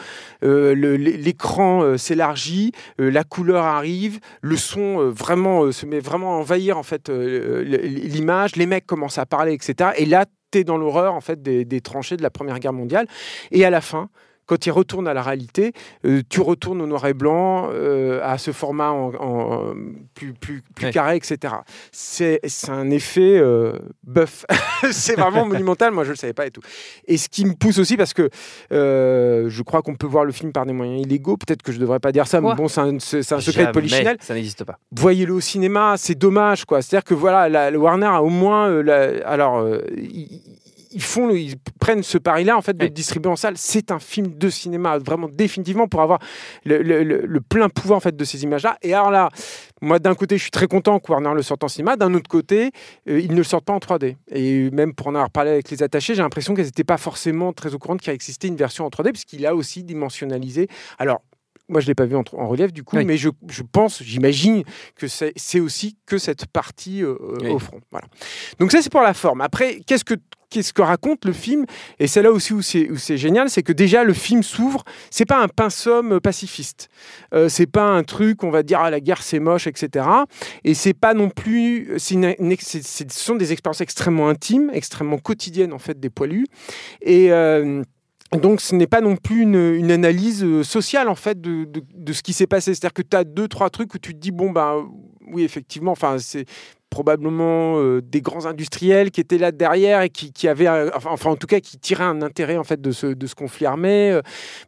euh, 0.44 0.74
l'écran 0.74 1.98
s'élargit, 1.98 2.72
la 2.98 3.24
couleur 3.24 3.66
arrive, 3.66 4.20
le 4.42 4.56
son 4.56 5.10
vraiment 5.10 5.72
se 5.72 5.86
met 5.86 6.00
vraiment 6.00 6.36
à 6.36 6.40
envahir 6.40 6.78
en 6.78 6.84
fait 6.84 7.10
l'image, 7.10 8.56
les 8.56 8.66
mecs 8.66 8.86
commencent 8.86 9.18
à 9.18 9.26
parler, 9.26 9.54
etc. 9.54 9.92
Et 9.98 10.06
là, 10.06 10.26
tu 10.52 10.60
es 10.60 10.64
dans 10.64 10.78
l'horreur 10.78 11.14
en 11.14 11.22
fait 11.22 11.42
des, 11.42 11.66
des, 11.66 11.82
tranchées 11.82 12.18
de 12.18 12.24
la 12.24 12.30
Première 12.30 12.60
Guerre 12.60 12.74
mondiale. 12.74 13.08
Et 13.52 13.66
à 13.66 13.70
la 13.70 13.82
fin, 13.82 14.10
quand 14.50 14.66
il 14.66 14.72
retourne 14.72 15.08
à 15.08 15.14
la 15.14 15.22
réalité, 15.22 15.74
euh, 16.06 16.24
tu 16.28 16.42
retournes 16.42 16.82
au 16.82 16.88
noir 16.88 17.06
et 17.06 17.14
blanc, 17.14 17.70
euh, 17.72 18.20
à 18.24 18.40
ce 18.40 18.52
format 18.52 18.90
en, 18.90 19.76
plus, 20.16 20.34
plus, 20.34 20.64
plus 20.74 20.90
carré, 20.90 21.18
etc. 21.18 21.54
C'est 21.92 22.42
un 22.68 22.90
effet 22.90 23.38
euh, 23.38 23.74
bœuf. 24.04 24.48
c'est 24.92 25.14
vraiment 25.20 25.46
monumental. 25.46 25.94
Moi, 25.94 26.04
je 26.04 26.10
ne 26.10 26.14
le 26.14 26.18
savais 26.18 26.34
pas 26.34 26.48
et 26.48 26.52
tout. 26.52 26.62
Et 27.08 27.18
ce 27.18 27.30
qui 27.30 27.46
me 27.46 27.54
pousse 27.54 27.78
aussi, 27.78 27.96
parce 27.96 28.14
que 28.14 28.30
je 28.72 29.62
crois 29.62 29.84
qu'on 29.84 29.96
peut 29.96 30.08
voir 30.08 30.26
le 30.26 30.32
film 30.32 30.52
par 30.52 30.66
des 30.66 30.74
moyens 30.74 31.06
illégaux. 31.06 31.38
Peut-être 31.38 31.62
que 31.62 31.72
je 31.72 31.78
ne 31.78 31.82
devrais 31.82 32.00
pas 32.00 32.12
dire 32.12 32.26
ça, 32.26 32.42
mais 32.42 32.56
bon, 32.56 32.68
c'est 32.68 32.82
un, 32.82 32.96
un, 32.96 33.00
secret 33.40 33.68
de 33.68 33.72
polichinelle. 33.72 34.18
Ça 34.20 34.34
n'existe 34.34 34.64
pas. 34.64 34.80
Voyez-le 34.92 35.34
au 35.34 35.42
cinéma, 35.42 35.94
c'est 35.98 36.16
dommage, 36.16 36.66
quoi. 36.66 36.82
C'est-à-dire 36.82 37.04
que 37.04 37.14
voilà, 37.14 37.70
le 37.70 37.78
Warner 37.78 38.08
a 38.08 38.24
au 38.24 38.30
moins, 38.30 38.84
alors, 39.26 39.64
ils 40.92 41.02
font, 41.02 41.30
ils 41.30 41.56
prennent 41.80 42.04
ce 42.04 42.18
pari-là 42.18 42.58
en 42.58 42.62
fait 42.62 42.76
de 42.76 42.84
le 42.84 42.90
distribuer 42.90 43.32
en 43.32 43.36
salle. 43.36 43.56
C'est 43.58 43.92
un 43.92 44.00
film 44.00 44.38
de 44.38 44.50
cinéma 44.50 44.98
vraiment 44.98 45.28
définitivement 45.30 45.88
pour 45.88 46.02
avoir 46.02 46.20
le, 46.66 47.40
plein 47.40 47.70
pouvoir 47.70 47.98
en 47.98 48.00
fait 48.00 48.16
de 48.16 48.24
ces 48.24 48.44
images-là. 48.44 48.78
Et 48.82 48.94
alors 48.94 49.12
là, 49.12 49.30
moi 49.82 50.00
d'un 50.00 50.16
côté, 50.16 50.38
je 50.38 50.44
suis 50.44 50.52
très 50.52 50.68
content 50.68 51.00
que 51.00 51.12
Warner 51.12 51.34
le 51.34 51.42
sorte 51.42 51.64
en 51.64 51.68
cinéma. 51.68 51.96
D'un 51.96 52.14
autre 52.14 52.30
côté, 52.30 52.72
euh, 53.08 53.20
ils 53.20 53.32
ne 53.32 53.38
le 53.38 53.44
sortent 53.44 53.66
pas 53.66 53.74
en 53.74 53.80
3D. 53.80 54.16
Et 54.32 54.70
même 54.72 54.94
pour 54.94 55.08
en 55.08 55.16
avoir 55.16 55.30
parlé 55.30 55.52
avec 55.52 55.70
les 55.70 55.84
attachés, 55.84 56.16
j'ai 56.16 56.22
l'impression 56.22 56.54
qu'elles 56.54 56.66
n'étaient 56.66 56.84
pas 56.84 56.98
forcément 56.98 57.54
très 57.54 57.74
au 57.74 57.80
courant 57.80 57.98
qu'il 57.98 58.12
existait 58.14 58.48
une 58.48 58.56
version 58.58 58.86
en 58.86 58.90
3D, 58.90 59.12
puisqu'il 59.12 59.46
a 59.46 59.56
aussi 59.56 59.84
dimensionnalisé. 59.84 60.68
Alors 60.98 61.22
moi, 61.70 61.82
je 61.82 61.86
ne 61.86 61.92
l'ai 61.92 61.96
pas 61.96 62.06
vu 62.06 62.16
en, 62.16 62.48
relief 62.48 62.74
du 62.74 62.84
coup, 62.84 62.98
mais 62.98 63.18
je, 63.18 63.30
pense, 63.72 64.04
j'imagine 64.04 64.64
que 64.96 65.08
c'est 65.08 65.60
aussi 65.60 65.98
que 66.06 66.18
cette 66.18 66.48
partie 66.48 67.04
euh, 67.04 67.16
au 67.50 67.60
front. 67.60 67.80
Voilà. 67.92 68.08
Donc 68.60 68.72
ça, 68.72 68.82
c'est 68.82 68.92
pour 68.92 69.02
la 69.02 69.14
forme. 69.14 69.42
Après, 69.42 69.80
qu'est-ce 69.86 70.04
que 70.04 70.16
qu'est-ce 70.50 70.74
que 70.74 70.82
raconte 70.82 71.26
le 71.26 71.34
film? 71.34 71.66
Et 72.00 72.08
c'est 72.08 72.22
là 72.22 72.32
aussi 72.32 72.54
où 72.54 72.62
c'est 72.62 73.18
génial, 73.18 73.50
c'est 73.50 73.64
que 73.64 73.72
déjà 73.72 74.04
le 74.04 74.14
film 74.14 74.44
s'ouvre. 74.44 74.84
C'est 75.12 75.26
pas 75.26 75.42
un 75.42 75.48
pinceau 75.48 76.20
pacifiste. 76.20 76.90
Euh, 77.34 77.50
c'est 77.50 77.68
pas 77.68 77.84
un 77.84 78.04
truc, 78.04 78.44
on 78.44 78.50
va 78.50 78.64
dire, 78.64 78.80
ah, 78.82 78.90
la 78.90 79.00
guerre 79.00 79.22
c'est 79.22 79.40
moche, 79.40 79.68
etc. 79.68 80.08
Et 80.64 80.74
c'est 80.74 80.94
pas 80.94 81.14
non 81.14 81.30
plus. 81.30 81.94
ce 81.98 83.06
sont 83.10 83.36
des 83.36 83.52
expériences 83.52 83.82
extrêmement 83.82 84.30
intimes, 84.30 84.72
extrêmement 84.74 85.18
quotidiennes 85.18 85.74
en 85.74 85.80
fait 85.80 86.00
des 86.00 86.10
poilus. 86.10 86.48
Et 87.02 87.32
euh, 87.32 87.84
donc, 88.38 88.62
ce 88.62 88.76
n'est 88.76 88.88
pas 88.88 89.02
non 89.02 89.16
plus 89.16 89.42
une, 89.42 89.92
analyse 89.92 90.44
euh, 90.44 90.64
sociale 90.64 91.10
en 91.10 91.16
fait 91.16 91.42
de, 91.42 91.68
ce 92.14 92.22
qui 92.22 92.34
s'est 92.34 92.48
passé. 92.48 92.74
C'est-à-dire 92.74 92.94
que 92.94 93.02
tu 93.02 93.18
as 93.18 93.24
deux, 93.24 93.48
trois 93.48 93.70
trucs 93.70 93.94
où 93.94 93.98
tu 93.98 94.14
te 94.14 94.20
dis, 94.20 94.32
bon, 94.32 94.52
ben 94.52 94.88
oui, 95.32 95.44
effectivement, 95.44 95.92
enfin, 95.92 96.18
c'est 96.20 96.46
probablement 96.90 97.78
euh, 97.78 98.02
des 98.02 98.22
grands 98.22 98.46
industriels 98.46 99.12
qui 99.12 99.22
étaient 99.22 99.38
là 99.38 99.52
derrière 99.52 100.02
et 100.02 100.10
qui, 100.10 100.48
avaient, 100.48 100.68
enfin, 100.96 101.30
en 101.30 101.36
tout 101.36 101.48
cas, 101.48 101.60
qui 101.60 101.78
tiraient 101.78 102.04
un 102.04 102.22
intérêt 102.22 102.58
en 102.58 102.64
fait 102.64 102.82
de 102.82 102.92
ce, 102.92 103.08
de 103.08 103.28
ce 103.28 103.36
conflit 103.36 103.66
armé. 103.66 104.12
Euh. 104.12 104.22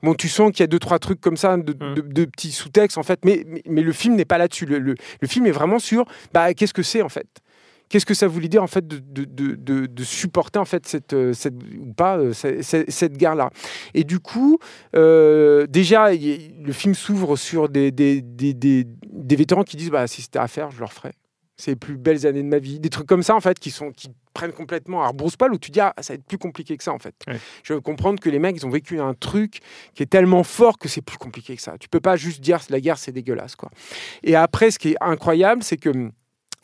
Bon, 0.04 0.14
tu 0.14 0.30
sens 0.30 0.52
qu'il 0.52 0.60
y 0.62 0.64
a 0.64 0.68
deux, 0.68 0.80
trois 0.80 1.00
trucs 1.00 1.20
comme 1.20 1.38
ça, 1.38 1.58
de, 1.58 1.74
mmh. 1.74 2.26
petits 2.28 2.52
sous-textes 2.52 2.98
en 2.98 3.04
fait, 3.04 3.20
mais, 3.26 3.44
mais, 3.66 3.82
le 3.82 3.92
film 3.92 4.16
n'est 4.16 4.26
pas 4.26 4.38
là-dessus. 4.38 4.66
Le, 4.66 4.80
le, 4.80 4.96
film 5.28 5.48
est 5.48 5.52
vraiment 5.52 5.80
sur, 5.80 6.06
bah, 6.34 6.54
qu'est-ce 6.54 6.74
que 6.74 6.84
c'est 6.84 7.02
en 7.02 7.10
fait? 7.10 7.28
Qu'est-ce 7.92 8.06
que 8.06 8.14
ça 8.14 8.26
voulait 8.26 8.48
dire 8.48 8.64
en 8.64 8.68
fait 8.68 8.88
de, 8.88 9.00
de, 9.00 9.26
de, 9.56 9.86
de 9.86 10.04
supporter 10.06 10.58
en 10.58 10.66
fait 10.66 10.88
cette, 10.88 11.12
euh, 11.12 11.34
cette 11.34 11.56
ou 11.78 11.94
pas 11.94 12.18
euh, 12.18 12.32
cette, 12.32 12.90
cette 12.90 13.18
guerre-là 13.18 13.50
Et 13.94 14.06
du 14.06 14.20
coup, 14.20 14.60
euh, 14.96 15.68
déjà, 15.68 16.14
le 16.14 16.72
film 16.72 16.96
s'ouvre 16.96 17.36
sur 17.36 17.68
des, 17.68 17.92
des, 17.92 18.22
des, 18.22 18.54
des, 18.54 19.36
vétérans 19.36 19.66
qui 19.66 19.76
disent 19.76 19.90
bah 19.90 20.08
si 20.08 20.22
c'était 20.22 20.40
à 20.40 20.48
faire, 20.48 20.72
je 20.72 20.80
le 20.80 20.86
referais. 20.86 21.12
C'est 21.58 21.72
les 21.72 21.76
plus 21.76 21.98
belles 21.98 22.26
années 22.26 22.44
de 22.44 22.48
ma 22.48 22.60
vie. 22.60 22.80
Des 22.80 22.90
trucs 22.90 23.08
comme 23.08 23.24
ça 23.24 23.36
en 23.36 23.42
fait 23.42 23.60
qui 23.60 23.72
sont 23.72 23.92
qui 23.92 24.08
prennent 24.34 24.54
complètement 24.54 25.04
à 25.04 25.12
brousse 25.12 25.36
où 25.52 25.58
tu 25.58 25.70
dis 25.70 25.82
ah 25.82 25.94
ça 26.00 26.14
va 26.14 26.16
être 26.16 26.26
plus 26.26 26.38
compliqué 26.38 26.78
que 26.78 26.84
ça 26.86 26.94
en 26.94 27.00
fait. 27.00 27.14
Je 27.64 27.74
veux 27.74 27.82
comprendre 27.82 28.22
que 28.22 28.30
les 28.30 28.40
mecs 28.40 28.56
ils 28.56 28.66
ont 28.66 28.70
vécu 28.70 29.02
un 29.02 29.14
truc 29.14 29.60
qui 29.96 30.02
est 30.02 30.10
tellement 30.10 30.44
fort 30.44 30.78
que 30.78 30.88
c'est 30.88 31.02
plus 31.02 31.18
compliqué 31.18 31.58
que 31.58 31.62
ça. 31.62 31.76
Tu 31.78 31.90
peux 31.90 32.00
pas 32.00 32.16
juste 32.16 32.40
dire 32.40 32.62
la 32.70 32.80
guerre 32.80 32.98
c'est 32.98 33.12
dégueulasse 33.12 33.58
quoi. 33.58 33.70
Et 34.24 34.38
après 34.38 34.72
ce 34.72 34.80
qui 34.80 34.92
est 34.92 34.98
incroyable 35.02 35.62
c'est 35.62 35.76
que 35.76 35.90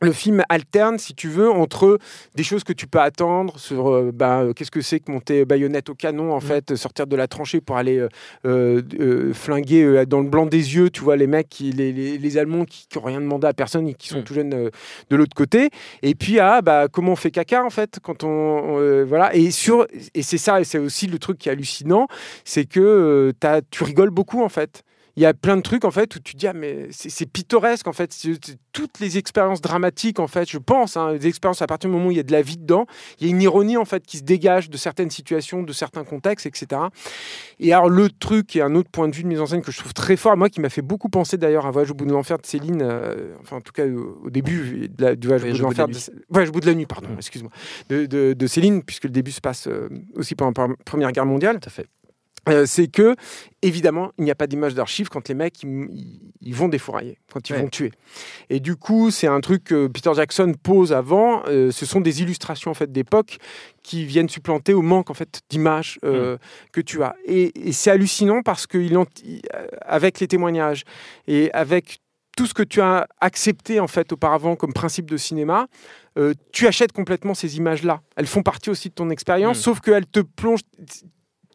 le 0.02 0.12
film 0.12 0.44
alterne, 0.50 1.00
si 1.00 1.16
tu 1.16 1.28
veux, 1.28 1.50
entre 1.50 1.98
des 2.36 2.44
choses 2.44 2.64
que 2.64 2.74
tu 2.74 2.88
peux 2.88 3.00
attendre 3.00 3.58
sur 3.58 3.90
euh, 3.90 4.12
bah, 4.14 4.42
euh, 4.42 4.54
qu'est-ce 4.54 4.70
que 4.70 4.82
c'est 4.82 5.00
que 5.00 5.12
monter 5.12 5.44
baïonnette 5.44 5.90
au 5.90 5.96
canon, 5.96 6.34
en 6.34 6.38
mm. 6.38 6.42
fait, 6.42 6.76
sortir 6.76 7.08
de 7.08 7.16
la 7.16 7.28
tranchée 7.28 7.62
pour 7.62 7.78
aller 7.78 8.06
euh, 8.46 9.34
flinguer 9.34 10.06
dans 10.06 10.22
le 10.22 10.30
blanc 10.30 10.46
des 10.46 10.76
yeux, 10.76 10.90
tu 10.90 11.02
vois, 11.02 11.16
les 11.16 11.28
mecs, 11.28 11.50
qui, 11.50 11.72
les, 11.72 11.92
les, 11.92 12.38
Allemands 12.38 12.66
qui 12.66 12.86
n'ont 12.96 13.02
rien 13.02 13.22
demandé 13.22 13.48
à 13.48 13.54
personne 13.54 13.88
et 13.88 13.96
qui 13.96 14.10
sont 14.10 14.20
mm. 14.20 14.24
tout 14.24 14.34
jeunes 14.34 14.70
de 15.10 15.16
l'autre 15.16 15.36
côté. 15.36 15.70
Et 16.04 16.14
puis, 16.14 16.40
ah, 16.40 16.62
bah, 16.62 16.88
comment 16.92 17.14
on 17.14 17.16
fait 17.16 17.32
caca, 17.32 17.64
en 17.64 17.72
fait, 17.72 17.98
quand 18.02 18.24
on. 18.24 19.04
voilà. 19.06 19.36
Et, 19.36 19.50
sur, 19.50 19.88
et 20.14 20.22
c'est 20.22 20.38
ça, 20.38 20.62
et 20.62 20.64
c'est 20.64 20.78
aussi 20.78 21.08
le 21.08 21.18
truc 21.18 21.40
qui 21.40 21.50
est 21.50 21.52
hallucinant, 21.52 22.08
c'est 22.46 22.66
que 22.66 23.34
tu 23.72 23.84
rigoles 23.84 24.12
beaucoup, 24.12 24.44
en 24.44 24.50
fait 24.50 24.84
il 25.18 25.24
y 25.24 25.26
a 25.26 25.34
plein 25.34 25.58
de 25.58 25.62
trucs 25.62 25.84
en 25.84 25.92
fait 25.92 26.16
où 26.16 26.20
tu 26.20 26.34
te 26.34 26.38
dis 26.38 26.48
ah, 26.48 26.54
mais 26.54 26.88
c'est 26.92 27.26
pittoresque 27.26 27.88
en 27.88 27.94
fait. 27.94 28.16
Toutes 28.72 29.00
les 29.00 29.18
expériences 29.18 29.60
dramatiques 29.60 30.20
en 30.20 30.28
fait 30.28 30.50
je 30.50 30.60
pense 30.60 30.96
hein, 30.96 31.14
les 31.14 31.26
expériences 31.28 31.64
à 31.64 31.68
partir 31.68 31.90
du 31.90 31.96
moment 31.96 32.10
où 32.10 32.12
il 32.12 32.18
y 32.18 32.20
a 32.20 32.24
de 32.24 32.32
la 32.32 32.44
vie 32.44 32.58
dedans 32.58 32.86
il 33.20 33.26
y 33.26 33.30
a 33.30 33.34
une 33.34 33.42
ironie 33.42 33.76
en 33.76 33.86
fait 33.86 34.06
qui 34.06 34.18
se 34.18 34.24
dégage 34.24 34.70
de 34.70 34.78
certaines 34.78 35.10
situations 35.10 35.64
de 35.64 35.74
certains 35.74 36.04
contextes 36.04 36.46
etc 36.46 36.82
et 37.60 37.74
alors 37.74 37.90
le 37.90 38.10
truc 38.10 38.56
et 38.56 38.62
un 38.62 38.76
autre 38.76 38.92
point 38.92 39.08
de 39.08 39.16
vue 39.16 39.24
de 39.24 39.28
mise 39.28 39.42
en 39.42 39.48
scène 39.48 39.64
que 39.64 39.72
je 39.72 39.80
trouve 39.80 39.96
très 39.96 40.16
fort 40.16 40.38
moi 40.38 40.50
qui 40.50 40.62
m'a 40.62 40.70
fait 40.70 40.84
beaucoup 40.84 41.10
penser 41.10 41.38
d'ailleurs 41.38 41.66
à 41.66 41.72
Voyage 41.72 41.90
au 41.90 41.96
bout 41.96 42.06
de 42.06 42.12
l'enfer 42.12 42.38
de 42.38 42.46
Céline 42.46 42.84
euh, 42.84 43.34
enfin 43.42 43.58
en 43.58 43.62
tout 43.62 43.74
cas 43.74 43.88
au 43.88 44.30
début 44.30 44.88
de 44.90 45.16
du 45.16 45.28
Voyage 45.28 45.44
au 45.44 45.48
bout 45.48 45.58
de 45.58 45.64
l'enfer 45.64 45.88
Voyage 46.30 46.50
au 46.50 46.52
bout 46.52 46.60
de 46.60 46.68
la 46.68 46.76
nuit 46.76 46.86
pardon 46.86 47.10
excuse-moi 47.18 47.52
de, 47.90 48.06
de, 48.06 48.48
Céline 48.48 48.84
puisque 48.84 49.06
le 49.06 49.10
début 49.10 49.32
se 49.32 49.42
passe 49.42 49.68
euh, 49.68 49.90
aussi 50.16 50.36
pendant 50.36 50.68
la 50.68 50.76
première 50.86 51.12
guerre 51.12 51.26
mondiale. 51.26 51.60
Tout 51.60 51.70
à 51.70 51.72
fait 51.72 51.88
euh, 52.48 52.66
c'est 52.66 52.88
que, 52.88 53.16
évidemment, 53.62 54.12
il 54.18 54.24
n'y 54.24 54.32
a 54.32 54.36
pas 54.36 54.48
d'image 54.48 54.74
d'archives 54.74 55.10
quand 55.10 55.28
les 55.30 55.36
mecs 55.36 55.64
ils, 55.64 56.56
vont 56.56 56.68
défourailler, 56.68 57.18
quand 57.32 57.50
ils 57.50 57.56
vont 57.56 57.68
tuer. 57.68 57.92
Et 58.50 58.60
du 58.60 58.76
coup, 58.76 59.12
c'est 59.12 59.28
un 59.28 59.42
truc 59.42 59.66
que 59.66 59.88
Peter 59.88 60.12
Jackson 60.16 60.54
pose 60.62 60.94
avant. 60.94 61.44
Euh, 61.48 61.72
ce 61.72 61.86
sont 61.86 62.02
des 62.02 62.22
illustrations 62.22 62.72
en 62.72 62.74
fait 62.74 62.92
d'époque 62.92 63.38
qui 63.84 64.06
viennent 64.06 64.30
supplanter 64.30 64.74
au 64.74 64.82
manque 64.82 65.10
en 65.10 65.14
fait 65.14 65.42
d'images 65.50 66.00
euh, 66.04 66.38
que 66.72 66.82
tu 66.82 67.04
as. 67.04 67.16
Et, 67.26 67.52
c'est 67.72 67.92
hallucinant 67.92 68.42
parce 68.42 68.68
que 68.68 68.78
il, 68.78 68.98
avec 69.82 70.20
les 70.20 70.28
témoignages 70.28 70.84
et 71.28 71.52
avec 71.54 72.00
tout 72.36 72.46
ce 72.46 72.54
que 72.54 72.64
tu 72.64 72.82
as 72.82 73.08
accepté 73.20 73.80
en 73.80 73.88
fait 73.88 74.12
auparavant 74.12 74.56
comme 74.56 74.74
principe 74.74 75.10
de 75.10 75.18
cinéma, 75.18 75.68
tu 76.52 76.68
achètes 76.68 76.92
complètement 76.92 77.34
ces 77.34 77.58
images-là. 77.58 78.02
Elles 78.16 78.28
font 78.28 78.42
partie 78.42 78.70
aussi 78.70 78.90
de 78.90 78.94
ton 78.94 79.10
expérience, 79.10 79.60
mm. 79.60 79.62
sauf 79.62 79.80
qu'elles 79.82 80.08
te 80.08 80.20
plongent 80.20 80.64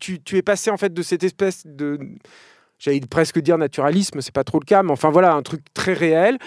tu, 0.03 0.37
es 0.37 0.43
passé 0.43 0.71
en 0.71 0.77
fait 0.77 0.93
de 0.93 1.03
cette 1.03 1.23
espèce 1.23 1.63
de 1.65 1.99
j'allais 2.79 3.01
presque 3.01 3.39
dire 3.39 3.59
naturalisme, 3.59 4.21
c'est 4.21 4.35
pas 4.35 4.43
trop 4.43 4.59
le 4.59 4.65
cas, 4.65 4.83
mais 4.83 4.91
enfin 4.91 5.11
voilà, 5.11 5.35
un 5.35 5.43
truc 5.43 5.61
très 5.73 5.93
réel, 5.93 6.39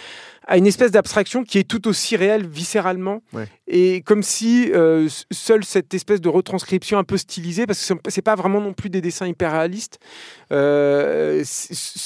à 0.46 0.58
une 0.58 0.68
espèce 0.68 0.92
d'abstraction 0.92 1.46
qui 1.46 1.60
est 1.60 1.64
tout 1.64 1.88
aussi 1.88 2.18
réelle 2.18 2.46
viscéralement. 2.46 3.22
Et 3.68 4.02
comme 4.02 4.22
si 4.22 4.70
euh, 4.74 5.08
seule 5.32 5.64
cette 5.64 5.94
espèce 5.94 6.20
de 6.20 6.28
retranscription 6.28 6.98
un 6.98 7.06
peu 7.06 7.16
stylisée, 7.16 7.66
parce 7.66 7.94
que 7.94 7.98
c'est 8.10 8.22
pas 8.22 8.36
vraiment 8.36 8.60
non 8.60 8.74
plus 8.74 8.90
des 8.90 9.00
dessins 9.00 9.28
hyper 9.28 9.54
réalistes, 9.54 10.00
euh, 10.52 11.42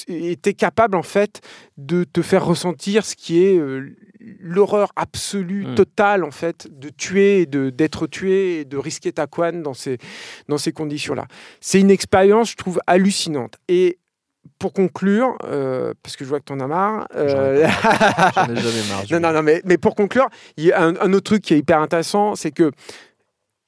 était 0.07 0.53
capable 0.53 0.95
en 0.95 1.03
fait 1.03 1.41
de 1.77 2.03
te 2.03 2.21
faire 2.21 2.45
ressentir 2.45 3.05
ce 3.05 3.15
qui 3.15 3.43
est 3.43 3.57
euh, 3.57 3.95
l'horreur 4.39 4.91
absolue, 4.95 5.65
hmm. 5.65 5.75
totale, 5.75 6.23
en 6.23 6.31
fait, 6.31 6.67
de 6.71 6.89
tuer, 6.89 7.45
de 7.45 7.69
d'être 7.69 8.07
tué 8.07 8.59
et 8.59 8.65
de 8.65 8.77
risquer 8.77 9.11
ta 9.11 9.27
couenne 9.27 9.61
dans 9.63 9.73
ces, 9.73 9.97
dans 10.47 10.57
ces 10.57 10.71
conditions-là. 10.71 11.25
C'est 11.61 11.79
une 11.79 11.91
expérience, 11.91 12.51
je 12.51 12.55
trouve, 12.55 12.79
hallucinante. 12.87 13.55
Et 13.67 13.99
pour 14.57 14.73
conclure, 14.73 15.37
euh, 15.45 15.93
parce 16.03 16.15
que 16.15 16.25
je 16.25 16.29
vois 16.29 16.39
que 16.39 16.45
tu 16.45 16.53
en 16.53 16.59
as 16.59 16.67
marre. 16.67 17.07
Euh... 17.15 17.67
J'en 18.35 18.49
ai 18.49 18.55
jamais 18.55 18.87
marre. 18.89 19.03
non, 19.11 19.19
non, 19.19 19.33
non, 19.33 19.43
mais, 19.43 19.61
mais 19.65 19.77
pour 19.77 19.95
conclure, 19.95 20.27
il 20.57 20.65
y 20.65 20.71
a 20.71 20.81
un, 20.81 20.95
un, 20.97 21.13
autre 21.13 21.31
truc 21.31 21.43
qui 21.43 21.53
est 21.53 21.57
hyper 21.57 21.79
intéressant, 21.79 22.35
c'est 22.35 22.51
que 22.51 22.71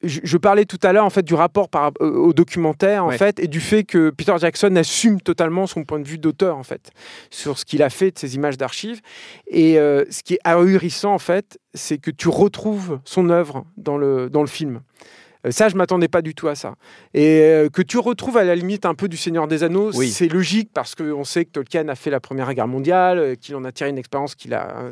je, 0.03 0.38
parlais 0.38 0.65
tout 0.65 0.79
à 0.84 0.93
l'heure 0.93 1.05
en 1.05 1.10
fait 1.10 1.24
du 1.24 1.34
rapport 1.34 1.70
par, 1.70 1.91
euh, 2.01 2.12
au 2.12 2.34
documentaire 2.34 3.05
en 3.05 3.12
fait 3.12 3.39
et 3.39 3.48
du 3.48 3.60
fait 3.60 3.84
que 3.84 4.10
Peter 4.10 4.34
Jackson 4.39 4.75
assume 4.75 5.22
totalement 5.22 5.67
son 5.67 5.84
point 5.84 6.00
de 6.00 6.08
vue 6.08 6.17
d'auteur 6.17 6.58
en 6.58 6.63
fait 6.63 6.91
sur 7.29 7.58
ce 7.58 7.65
qu'il 7.65 7.84
a 7.84 7.89
fait 7.89 8.12
de 8.12 8.20
ces 8.20 8.36
images 8.36 8.58
d'archives 8.58 9.01
et 9.48 9.77
euh, 9.79 10.05
ce 10.10 10.24
qui 10.24 10.36
est 10.36 10.39
ahurissant 10.43 11.13
en 11.13 11.20
fait 11.20 11.60
c'est 11.74 11.98
que 11.98 12.12
tu 12.12 12.29
retrouves 12.29 13.00
son 13.05 13.29
œuvre 13.29 13.65
dans 13.77 13.98
le 13.98 14.29
dans 14.29 14.41
le 14.41 14.48
film. 14.48 14.81
Euh, 15.43 15.50
ça, 15.50 15.70
je 15.70 15.75
m'attendais 15.75 16.08
pas 16.08 16.22
du 16.22 16.36
tout 16.36 16.48
à 16.50 16.53
ça. 16.53 16.75
Et 17.15 17.65
que 17.74 17.81
tu 17.81 17.98
retrouves 17.98 18.38
à 18.38 18.43
la 18.43 18.53
limite 18.53 18.86
un 18.86 18.93
peu 18.93 19.08
du 19.08 19.17
Seigneur 19.17 19.48
des 19.48 19.63
Anneaux, 19.63 19.91
c'est 19.91 20.27
logique 20.27 20.70
parce 20.72 20.93
qu'on 20.93 21.24
sait 21.24 21.46
que 21.46 21.51
Tolkien 21.51 21.88
a 21.88 21.96
fait 21.96 22.12
la 22.12 22.20
Première 22.20 22.53
Guerre 22.53 22.67
mondiale, 22.67 23.38
qu'il 23.38 23.55
en 23.55 23.63
a 23.63 23.72
tiré 23.72 23.89
une 23.89 23.98
expérience 23.98 24.36
qu'il 24.36 24.53
a, 24.53 24.91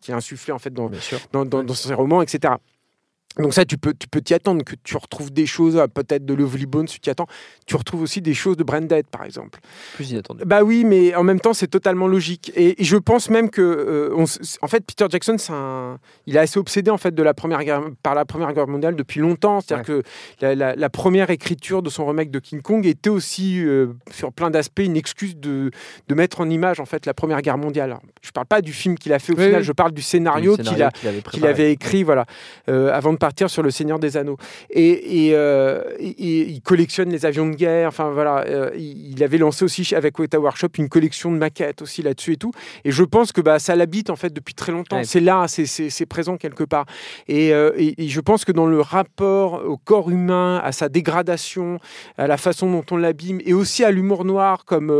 qui 0.00 0.12
a 0.12 0.16
insufflé 0.16 0.54
en 0.54 0.58
fait 0.58 0.72
dans, 0.72 0.90
dans, 1.32 1.44
dans 1.44 1.74
ses 1.74 1.92
romans, 1.92 2.22
etc. 2.22 2.54
Donc 3.38 3.52
ça, 3.52 3.64
tu 3.64 3.76
peux 3.76 3.92
tu 3.92 4.08
peux 4.08 4.20
t'y 4.20 4.34
attendre, 4.34 4.64
que 4.64 4.74
tu 4.82 4.96
retrouves 4.96 5.32
des 5.32 5.46
choses, 5.46 5.76
euh, 5.76 5.86
peut-être 5.86 6.24
de 6.24 6.34
Lovely 6.34 6.66
Bones, 6.66 6.86
tu 6.86 7.00
t'y 7.00 7.10
attends. 7.10 7.26
Tu 7.66 7.76
retrouves 7.76 8.02
aussi 8.02 8.22
des 8.22 8.34
choses 8.34 8.56
de 8.56 8.64
Branded, 8.64 9.06
par 9.08 9.24
exemple. 9.24 9.60
Plus 9.94 10.10
inattendu. 10.10 10.42
Bah 10.44 10.62
oui, 10.62 10.84
mais 10.84 11.14
en 11.14 11.22
même 11.22 11.40
temps, 11.40 11.52
c'est 11.52 11.66
totalement 11.66 12.06
logique. 12.06 12.52
Et, 12.56 12.76
je 12.78 12.96
pense 12.96 13.28
même 13.28 13.50
que, 13.50 13.60
euh, 13.62 14.24
en 14.62 14.68
fait, 14.68 14.84
Peter 14.84 15.06
Jackson, 15.10 15.36
un, 15.50 15.98
il 16.26 16.36
est 16.36 16.38
assez 16.38 16.58
obsédé 16.58 16.90
en 16.90 16.98
fait 16.98 17.14
de 17.14 17.22
la 17.22 17.34
première 17.34 17.62
guerre, 17.64 17.82
par 18.02 18.14
la 18.14 18.24
Première 18.24 18.52
Guerre 18.52 18.68
mondiale 18.68 18.96
depuis 18.96 19.20
longtemps. 19.20 19.60
C'est-à-dire 19.60 19.84
que 19.84 20.02
la, 20.40 20.90
première 20.90 21.30
écriture 21.30 21.82
de 21.82 21.90
son 21.90 22.06
remake 22.06 22.30
de 22.30 22.38
King 22.38 22.62
Kong 22.62 22.86
était 22.86 23.10
aussi, 23.10 23.62
euh, 23.64 23.88
sur 24.10 24.32
plein 24.32 24.50
d'aspects, 24.50 24.80
une 24.80 24.96
excuse 24.96 25.36
de, 25.36 25.70
de 26.08 26.14
mettre 26.14 26.40
en 26.40 26.48
image 26.48 26.80
en 26.80 26.86
fait 26.86 27.04
la 27.04 27.14
Première 27.14 27.42
Guerre 27.42 27.58
mondiale. 27.58 27.98
Je 28.22 28.30
parle 28.30 28.46
pas 28.46 28.62
du 28.62 28.72
film 28.72 28.96
qu'il 28.96 29.12
a 29.12 29.18
fait 29.18 29.32
au 29.32 29.36
final, 29.36 29.62
je 29.62 29.72
parle 29.72 29.92
du 29.92 30.02
scénario, 30.02 30.56
qu'il 30.56 31.46
avait, 31.46 31.72
écrit, 31.72 32.02
voilà, 32.02 32.24
avant 32.66 33.12
de 33.12 33.18
partir 33.26 33.50
sur 33.50 33.64
le 33.64 33.72
Seigneur 33.72 33.98
des 33.98 34.16
Anneaux. 34.16 34.36
Et, 34.70 35.32
euh, 35.32 35.82
il 35.98 36.60
collectionne 36.62 37.10
les 37.10 37.26
avions 37.26 37.48
de 37.48 37.56
guerre. 37.56 37.88
Enfin 37.88 38.10
voilà, 38.10 38.44
euh, 38.46 38.70
il 38.76 39.20
avait 39.24 39.38
lancé 39.38 39.64
aussi 39.64 39.96
avec 39.96 40.16
Weta 40.20 40.38
Workshop 40.38 40.68
une 40.78 40.88
collection 40.88 41.32
de 41.32 41.36
maquettes 41.36 41.82
aussi 41.82 42.02
là-dessus 42.02 42.34
et 42.34 42.36
tout. 42.36 42.52
Et 42.84 42.92
je 42.92 43.02
pense 43.02 43.32
que 43.32 43.40
bah, 43.40 43.58
ça 43.58 43.74
l'habite 43.74 44.10
en 44.10 44.14
fait 44.14 44.32
depuis 44.32 44.54
très 44.54 44.70
longtemps. 44.70 45.02
C'est 45.02 45.18
là, 45.18 45.46
c'est 45.48 46.06
présent 46.06 46.36
quelque 46.36 46.62
part. 46.62 46.86
Euh, 47.28 47.72
et, 47.76 48.06
je 48.06 48.20
pense 48.20 48.44
que 48.44 48.52
dans 48.52 48.66
le 48.66 48.80
rapport 48.80 49.64
au 49.66 49.76
corps 49.76 50.08
humain, 50.08 50.60
à 50.62 50.70
sa 50.70 50.88
dégradation, 50.88 51.80
à 52.16 52.28
la 52.28 52.36
façon 52.36 52.70
dont 52.70 52.84
on 52.92 52.96
l'abîme, 52.96 53.40
et 53.44 53.54
aussi 53.54 53.82
à 53.82 53.90
l'humour 53.90 54.24
noir 54.24 54.64
comme, 54.64 54.94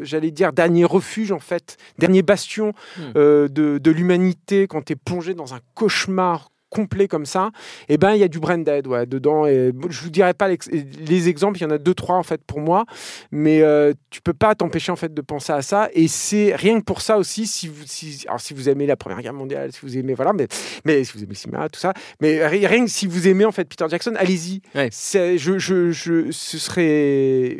j'allais 0.00 0.32
dire, 0.32 0.52
dernier 0.52 0.84
refuge 0.84 1.30
en 1.30 1.38
fait, 1.38 1.76
dernier 1.98 2.22
bastion 2.22 2.72
hmm. 2.98 3.12
de, 3.14 3.78
de 3.78 3.90
l'humanité 3.92 4.66
quand 4.66 4.86
tu 4.86 4.94
es 4.94 4.96
plongé 4.96 5.34
dans 5.34 5.54
un 5.54 5.60
cauchemar 5.74 6.51
complet 6.72 7.06
comme 7.06 7.26
ça, 7.26 7.50
et 7.88 7.94
eh 7.94 7.98
ben 7.98 8.14
il 8.14 8.20
y 8.20 8.24
a 8.24 8.28
du 8.28 8.40
branded 8.40 8.86
ouais, 8.86 9.06
dedans. 9.06 9.46
Et 9.46 9.72
je 9.90 10.00
vous 10.00 10.10
dirai 10.10 10.32
pas 10.32 10.48
les, 10.48 11.28
exemples, 11.28 11.58
il 11.58 11.62
y 11.62 11.66
en 11.66 11.70
a 11.70 11.78
deux 11.78 11.94
trois 11.94 12.16
en 12.16 12.22
fait 12.22 12.42
pour 12.44 12.60
moi, 12.60 12.84
mais 13.30 13.60
euh, 13.62 13.92
tu 14.10 14.22
peux 14.22 14.32
pas 14.32 14.54
t'empêcher 14.54 14.90
en 14.90 14.96
fait 14.96 15.12
de 15.12 15.20
penser 15.20 15.52
à 15.52 15.62
ça. 15.62 15.88
Et 15.92 16.08
c'est 16.08 16.54
rien 16.56 16.80
que 16.80 16.84
pour 16.84 17.02
ça 17.02 17.18
aussi, 17.18 17.46
si 17.46 17.68
vous 17.68 17.82
si, 17.86 18.24
alors, 18.26 18.40
si 18.40 18.54
vous 18.54 18.68
aimez 18.68 18.86
la 18.86 18.96
Première 18.96 19.20
Guerre 19.20 19.34
mondiale, 19.34 19.72
si 19.72 19.80
vous 19.82 19.98
aimez 19.98 20.14
voilà, 20.14 20.32
mais 20.32 20.48
mais 20.84 21.04
si 21.04 21.12
vous 21.12 21.18
aimez 21.18 21.30
le 21.30 21.34
cinéma, 21.34 21.68
tout 21.68 21.80
ça, 21.80 21.92
mais 22.20 22.44
rien 22.46 22.84
que 22.84 22.90
si 22.90 23.06
vous 23.06 23.28
aimez 23.28 23.44
en 23.44 23.52
fait 23.52 23.68
Peter 23.68 23.86
Jackson, 23.88 24.14
allez-y. 24.16 24.62
Je, 24.74 25.58
je, 25.58 25.90
je, 25.90 26.30
ce 26.30 26.58
serait, 26.58 27.58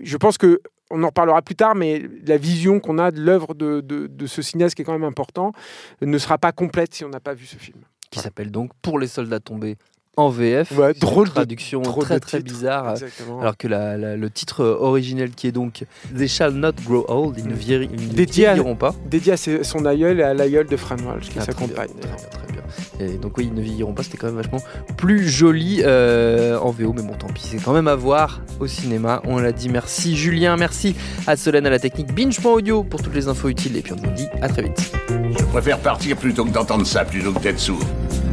je 0.00 0.16
pense 0.16 0.38
que 0.38 0.60
on 0.90 1.02
en 1.02 1.08
reparlera 1.08 1.42
plus 1.42 1.54
tard, 1.54 1.74
mais 1.74 2.02
la 2.26 2.36
vision 2.36 2.80
qu'on 2.80 2.98
a 2.98 3.10
de 3.10 3.20
l'œuvre 3.20 3.54
de, 3.54 3.80
de, 3.80 4.06
de, 4.06 4.26
ce 4.26 4.42
cinéaste 4.42 4.74
qui 4.74 4.82
est 4.82 4.84
quand 4.84 4.92
même 4.92 5.04
important 5.04 5.52
ne 6.00 6.18
sera 6.18 6.38
pas 6.38 6.52
complète 6.52 6.94
si 6.94 7.04
on 7.04 7.08
n'a 7.08 7.20
pas 7.20 7.34
vu 7.34 7.46
ce 7.46 7.56
film 7.56 7.80
qui 8.10 8.20
s'appelle 8.20 8.50
donc 8.50 8.72
Pour 8.82 8.98
les 8.98 9.06
soldats 9.06 9.40
tombés 9.40 9.76
en 10.16 10.28
VF. 10.30 10.72
drôle 11.00 11.30
traduction 11.30 11.82
très 11.82 12.20
très 12.20 12.40
bizarre. 12.40 12.94
Alors 13.40 13.56
que 13.56 13.68
le 13.68 14.30
titre 14.30 14.64
originel 14.64 15.30
qui 15.30 15.46
est 15.46 15.52
donc 15.52 15.84
They 16.16 16.28
Shall 16.28 16.52
Not 16.52 16.72
Grow 16.84 17.04
Old, 17.08 17.36
ils 17.38 17.46
ne, 17.46 17.54
vieilliront 17.54 18.76
pas. 18.76 18.94
Dédié 19.06 19.34
à 19.34 19.36
son 19.36 19.84
aïeul 19.84 20.20
et 20.20 20.22
à 20.22 20.34
l'aïeul 20.34 20.66
de 20.66 20.76
Fran 20.76 20.96
Walsh, 21.06 21.28
qui 21.28 21.38
ah, 21.38 21.44
s'accompagne. 21.44 21.88
Très, 22.00 22.52
bien, 22.52 23.06
Et 23.06 23.18
donc 23.18 23.38
oui, 23.38 23.48
ils 23.50 23.54
ne 23.54 23.62
vieilliront 23.62 23.92
pas, 23.92 24.02
c'était 24.02 24.18
quand 24.18 24.26
même 24.26 24.36
vachement 24.36 24.60
plus 24.96 25.28
joli 25.28 25.82
euh, 25.84 26.58
en 26.58 26.70
VO, 26.70 26.92
mais 26.92 27.02
bon 27.02 27.14
tant 27.14 27.28
pis, 27.28 27.42
c'est 27.44 27.58
quand 27.58 27.72
même 27.72 27.88
à 27.88 27.94
voir 27.94 28.42
au 28.60 28.66
cinéma. 28.66 29.22
On 29.24 29.38
l'a 29.38 29.52
dit, 29.52 29.68
merci 29.68 30.16
Julien, 30.16 30.56
merci 30.56 30.96
à 31.26 31.36
Solène 31.36 31.66
à 31.66 31.70
la 31.70 31.78
technique, 31.78 32.12
binge.audio 32.12 32.82
pour 32.82 33.02
toutes 33.02 33.14
les 33.14 33.28
infos 33.28 33.48
utiles, 33.48 33.76
et 33.76 33.82
puis 33.82 33.92
on 33.92 33.96
vous 33.96 34.14
dit 34.14 34.26
à 34.42 34.48
très 34.48 34.62
vite. 34.62 34.92
Je 35.08 35.44
préfère 35.44 35.78
partir 35.78 36.16
plutôt 36.16 36.44
que 36.44 36.50
d'entendre 36.50 36.86
ça, 36.86 37.04
plutôt 37.04 37.32
que 37.32 37.40
d'être 37.40 37.60
sourd. 37.60 37.82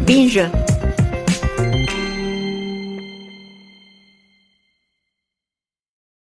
Binge 0.05 0.41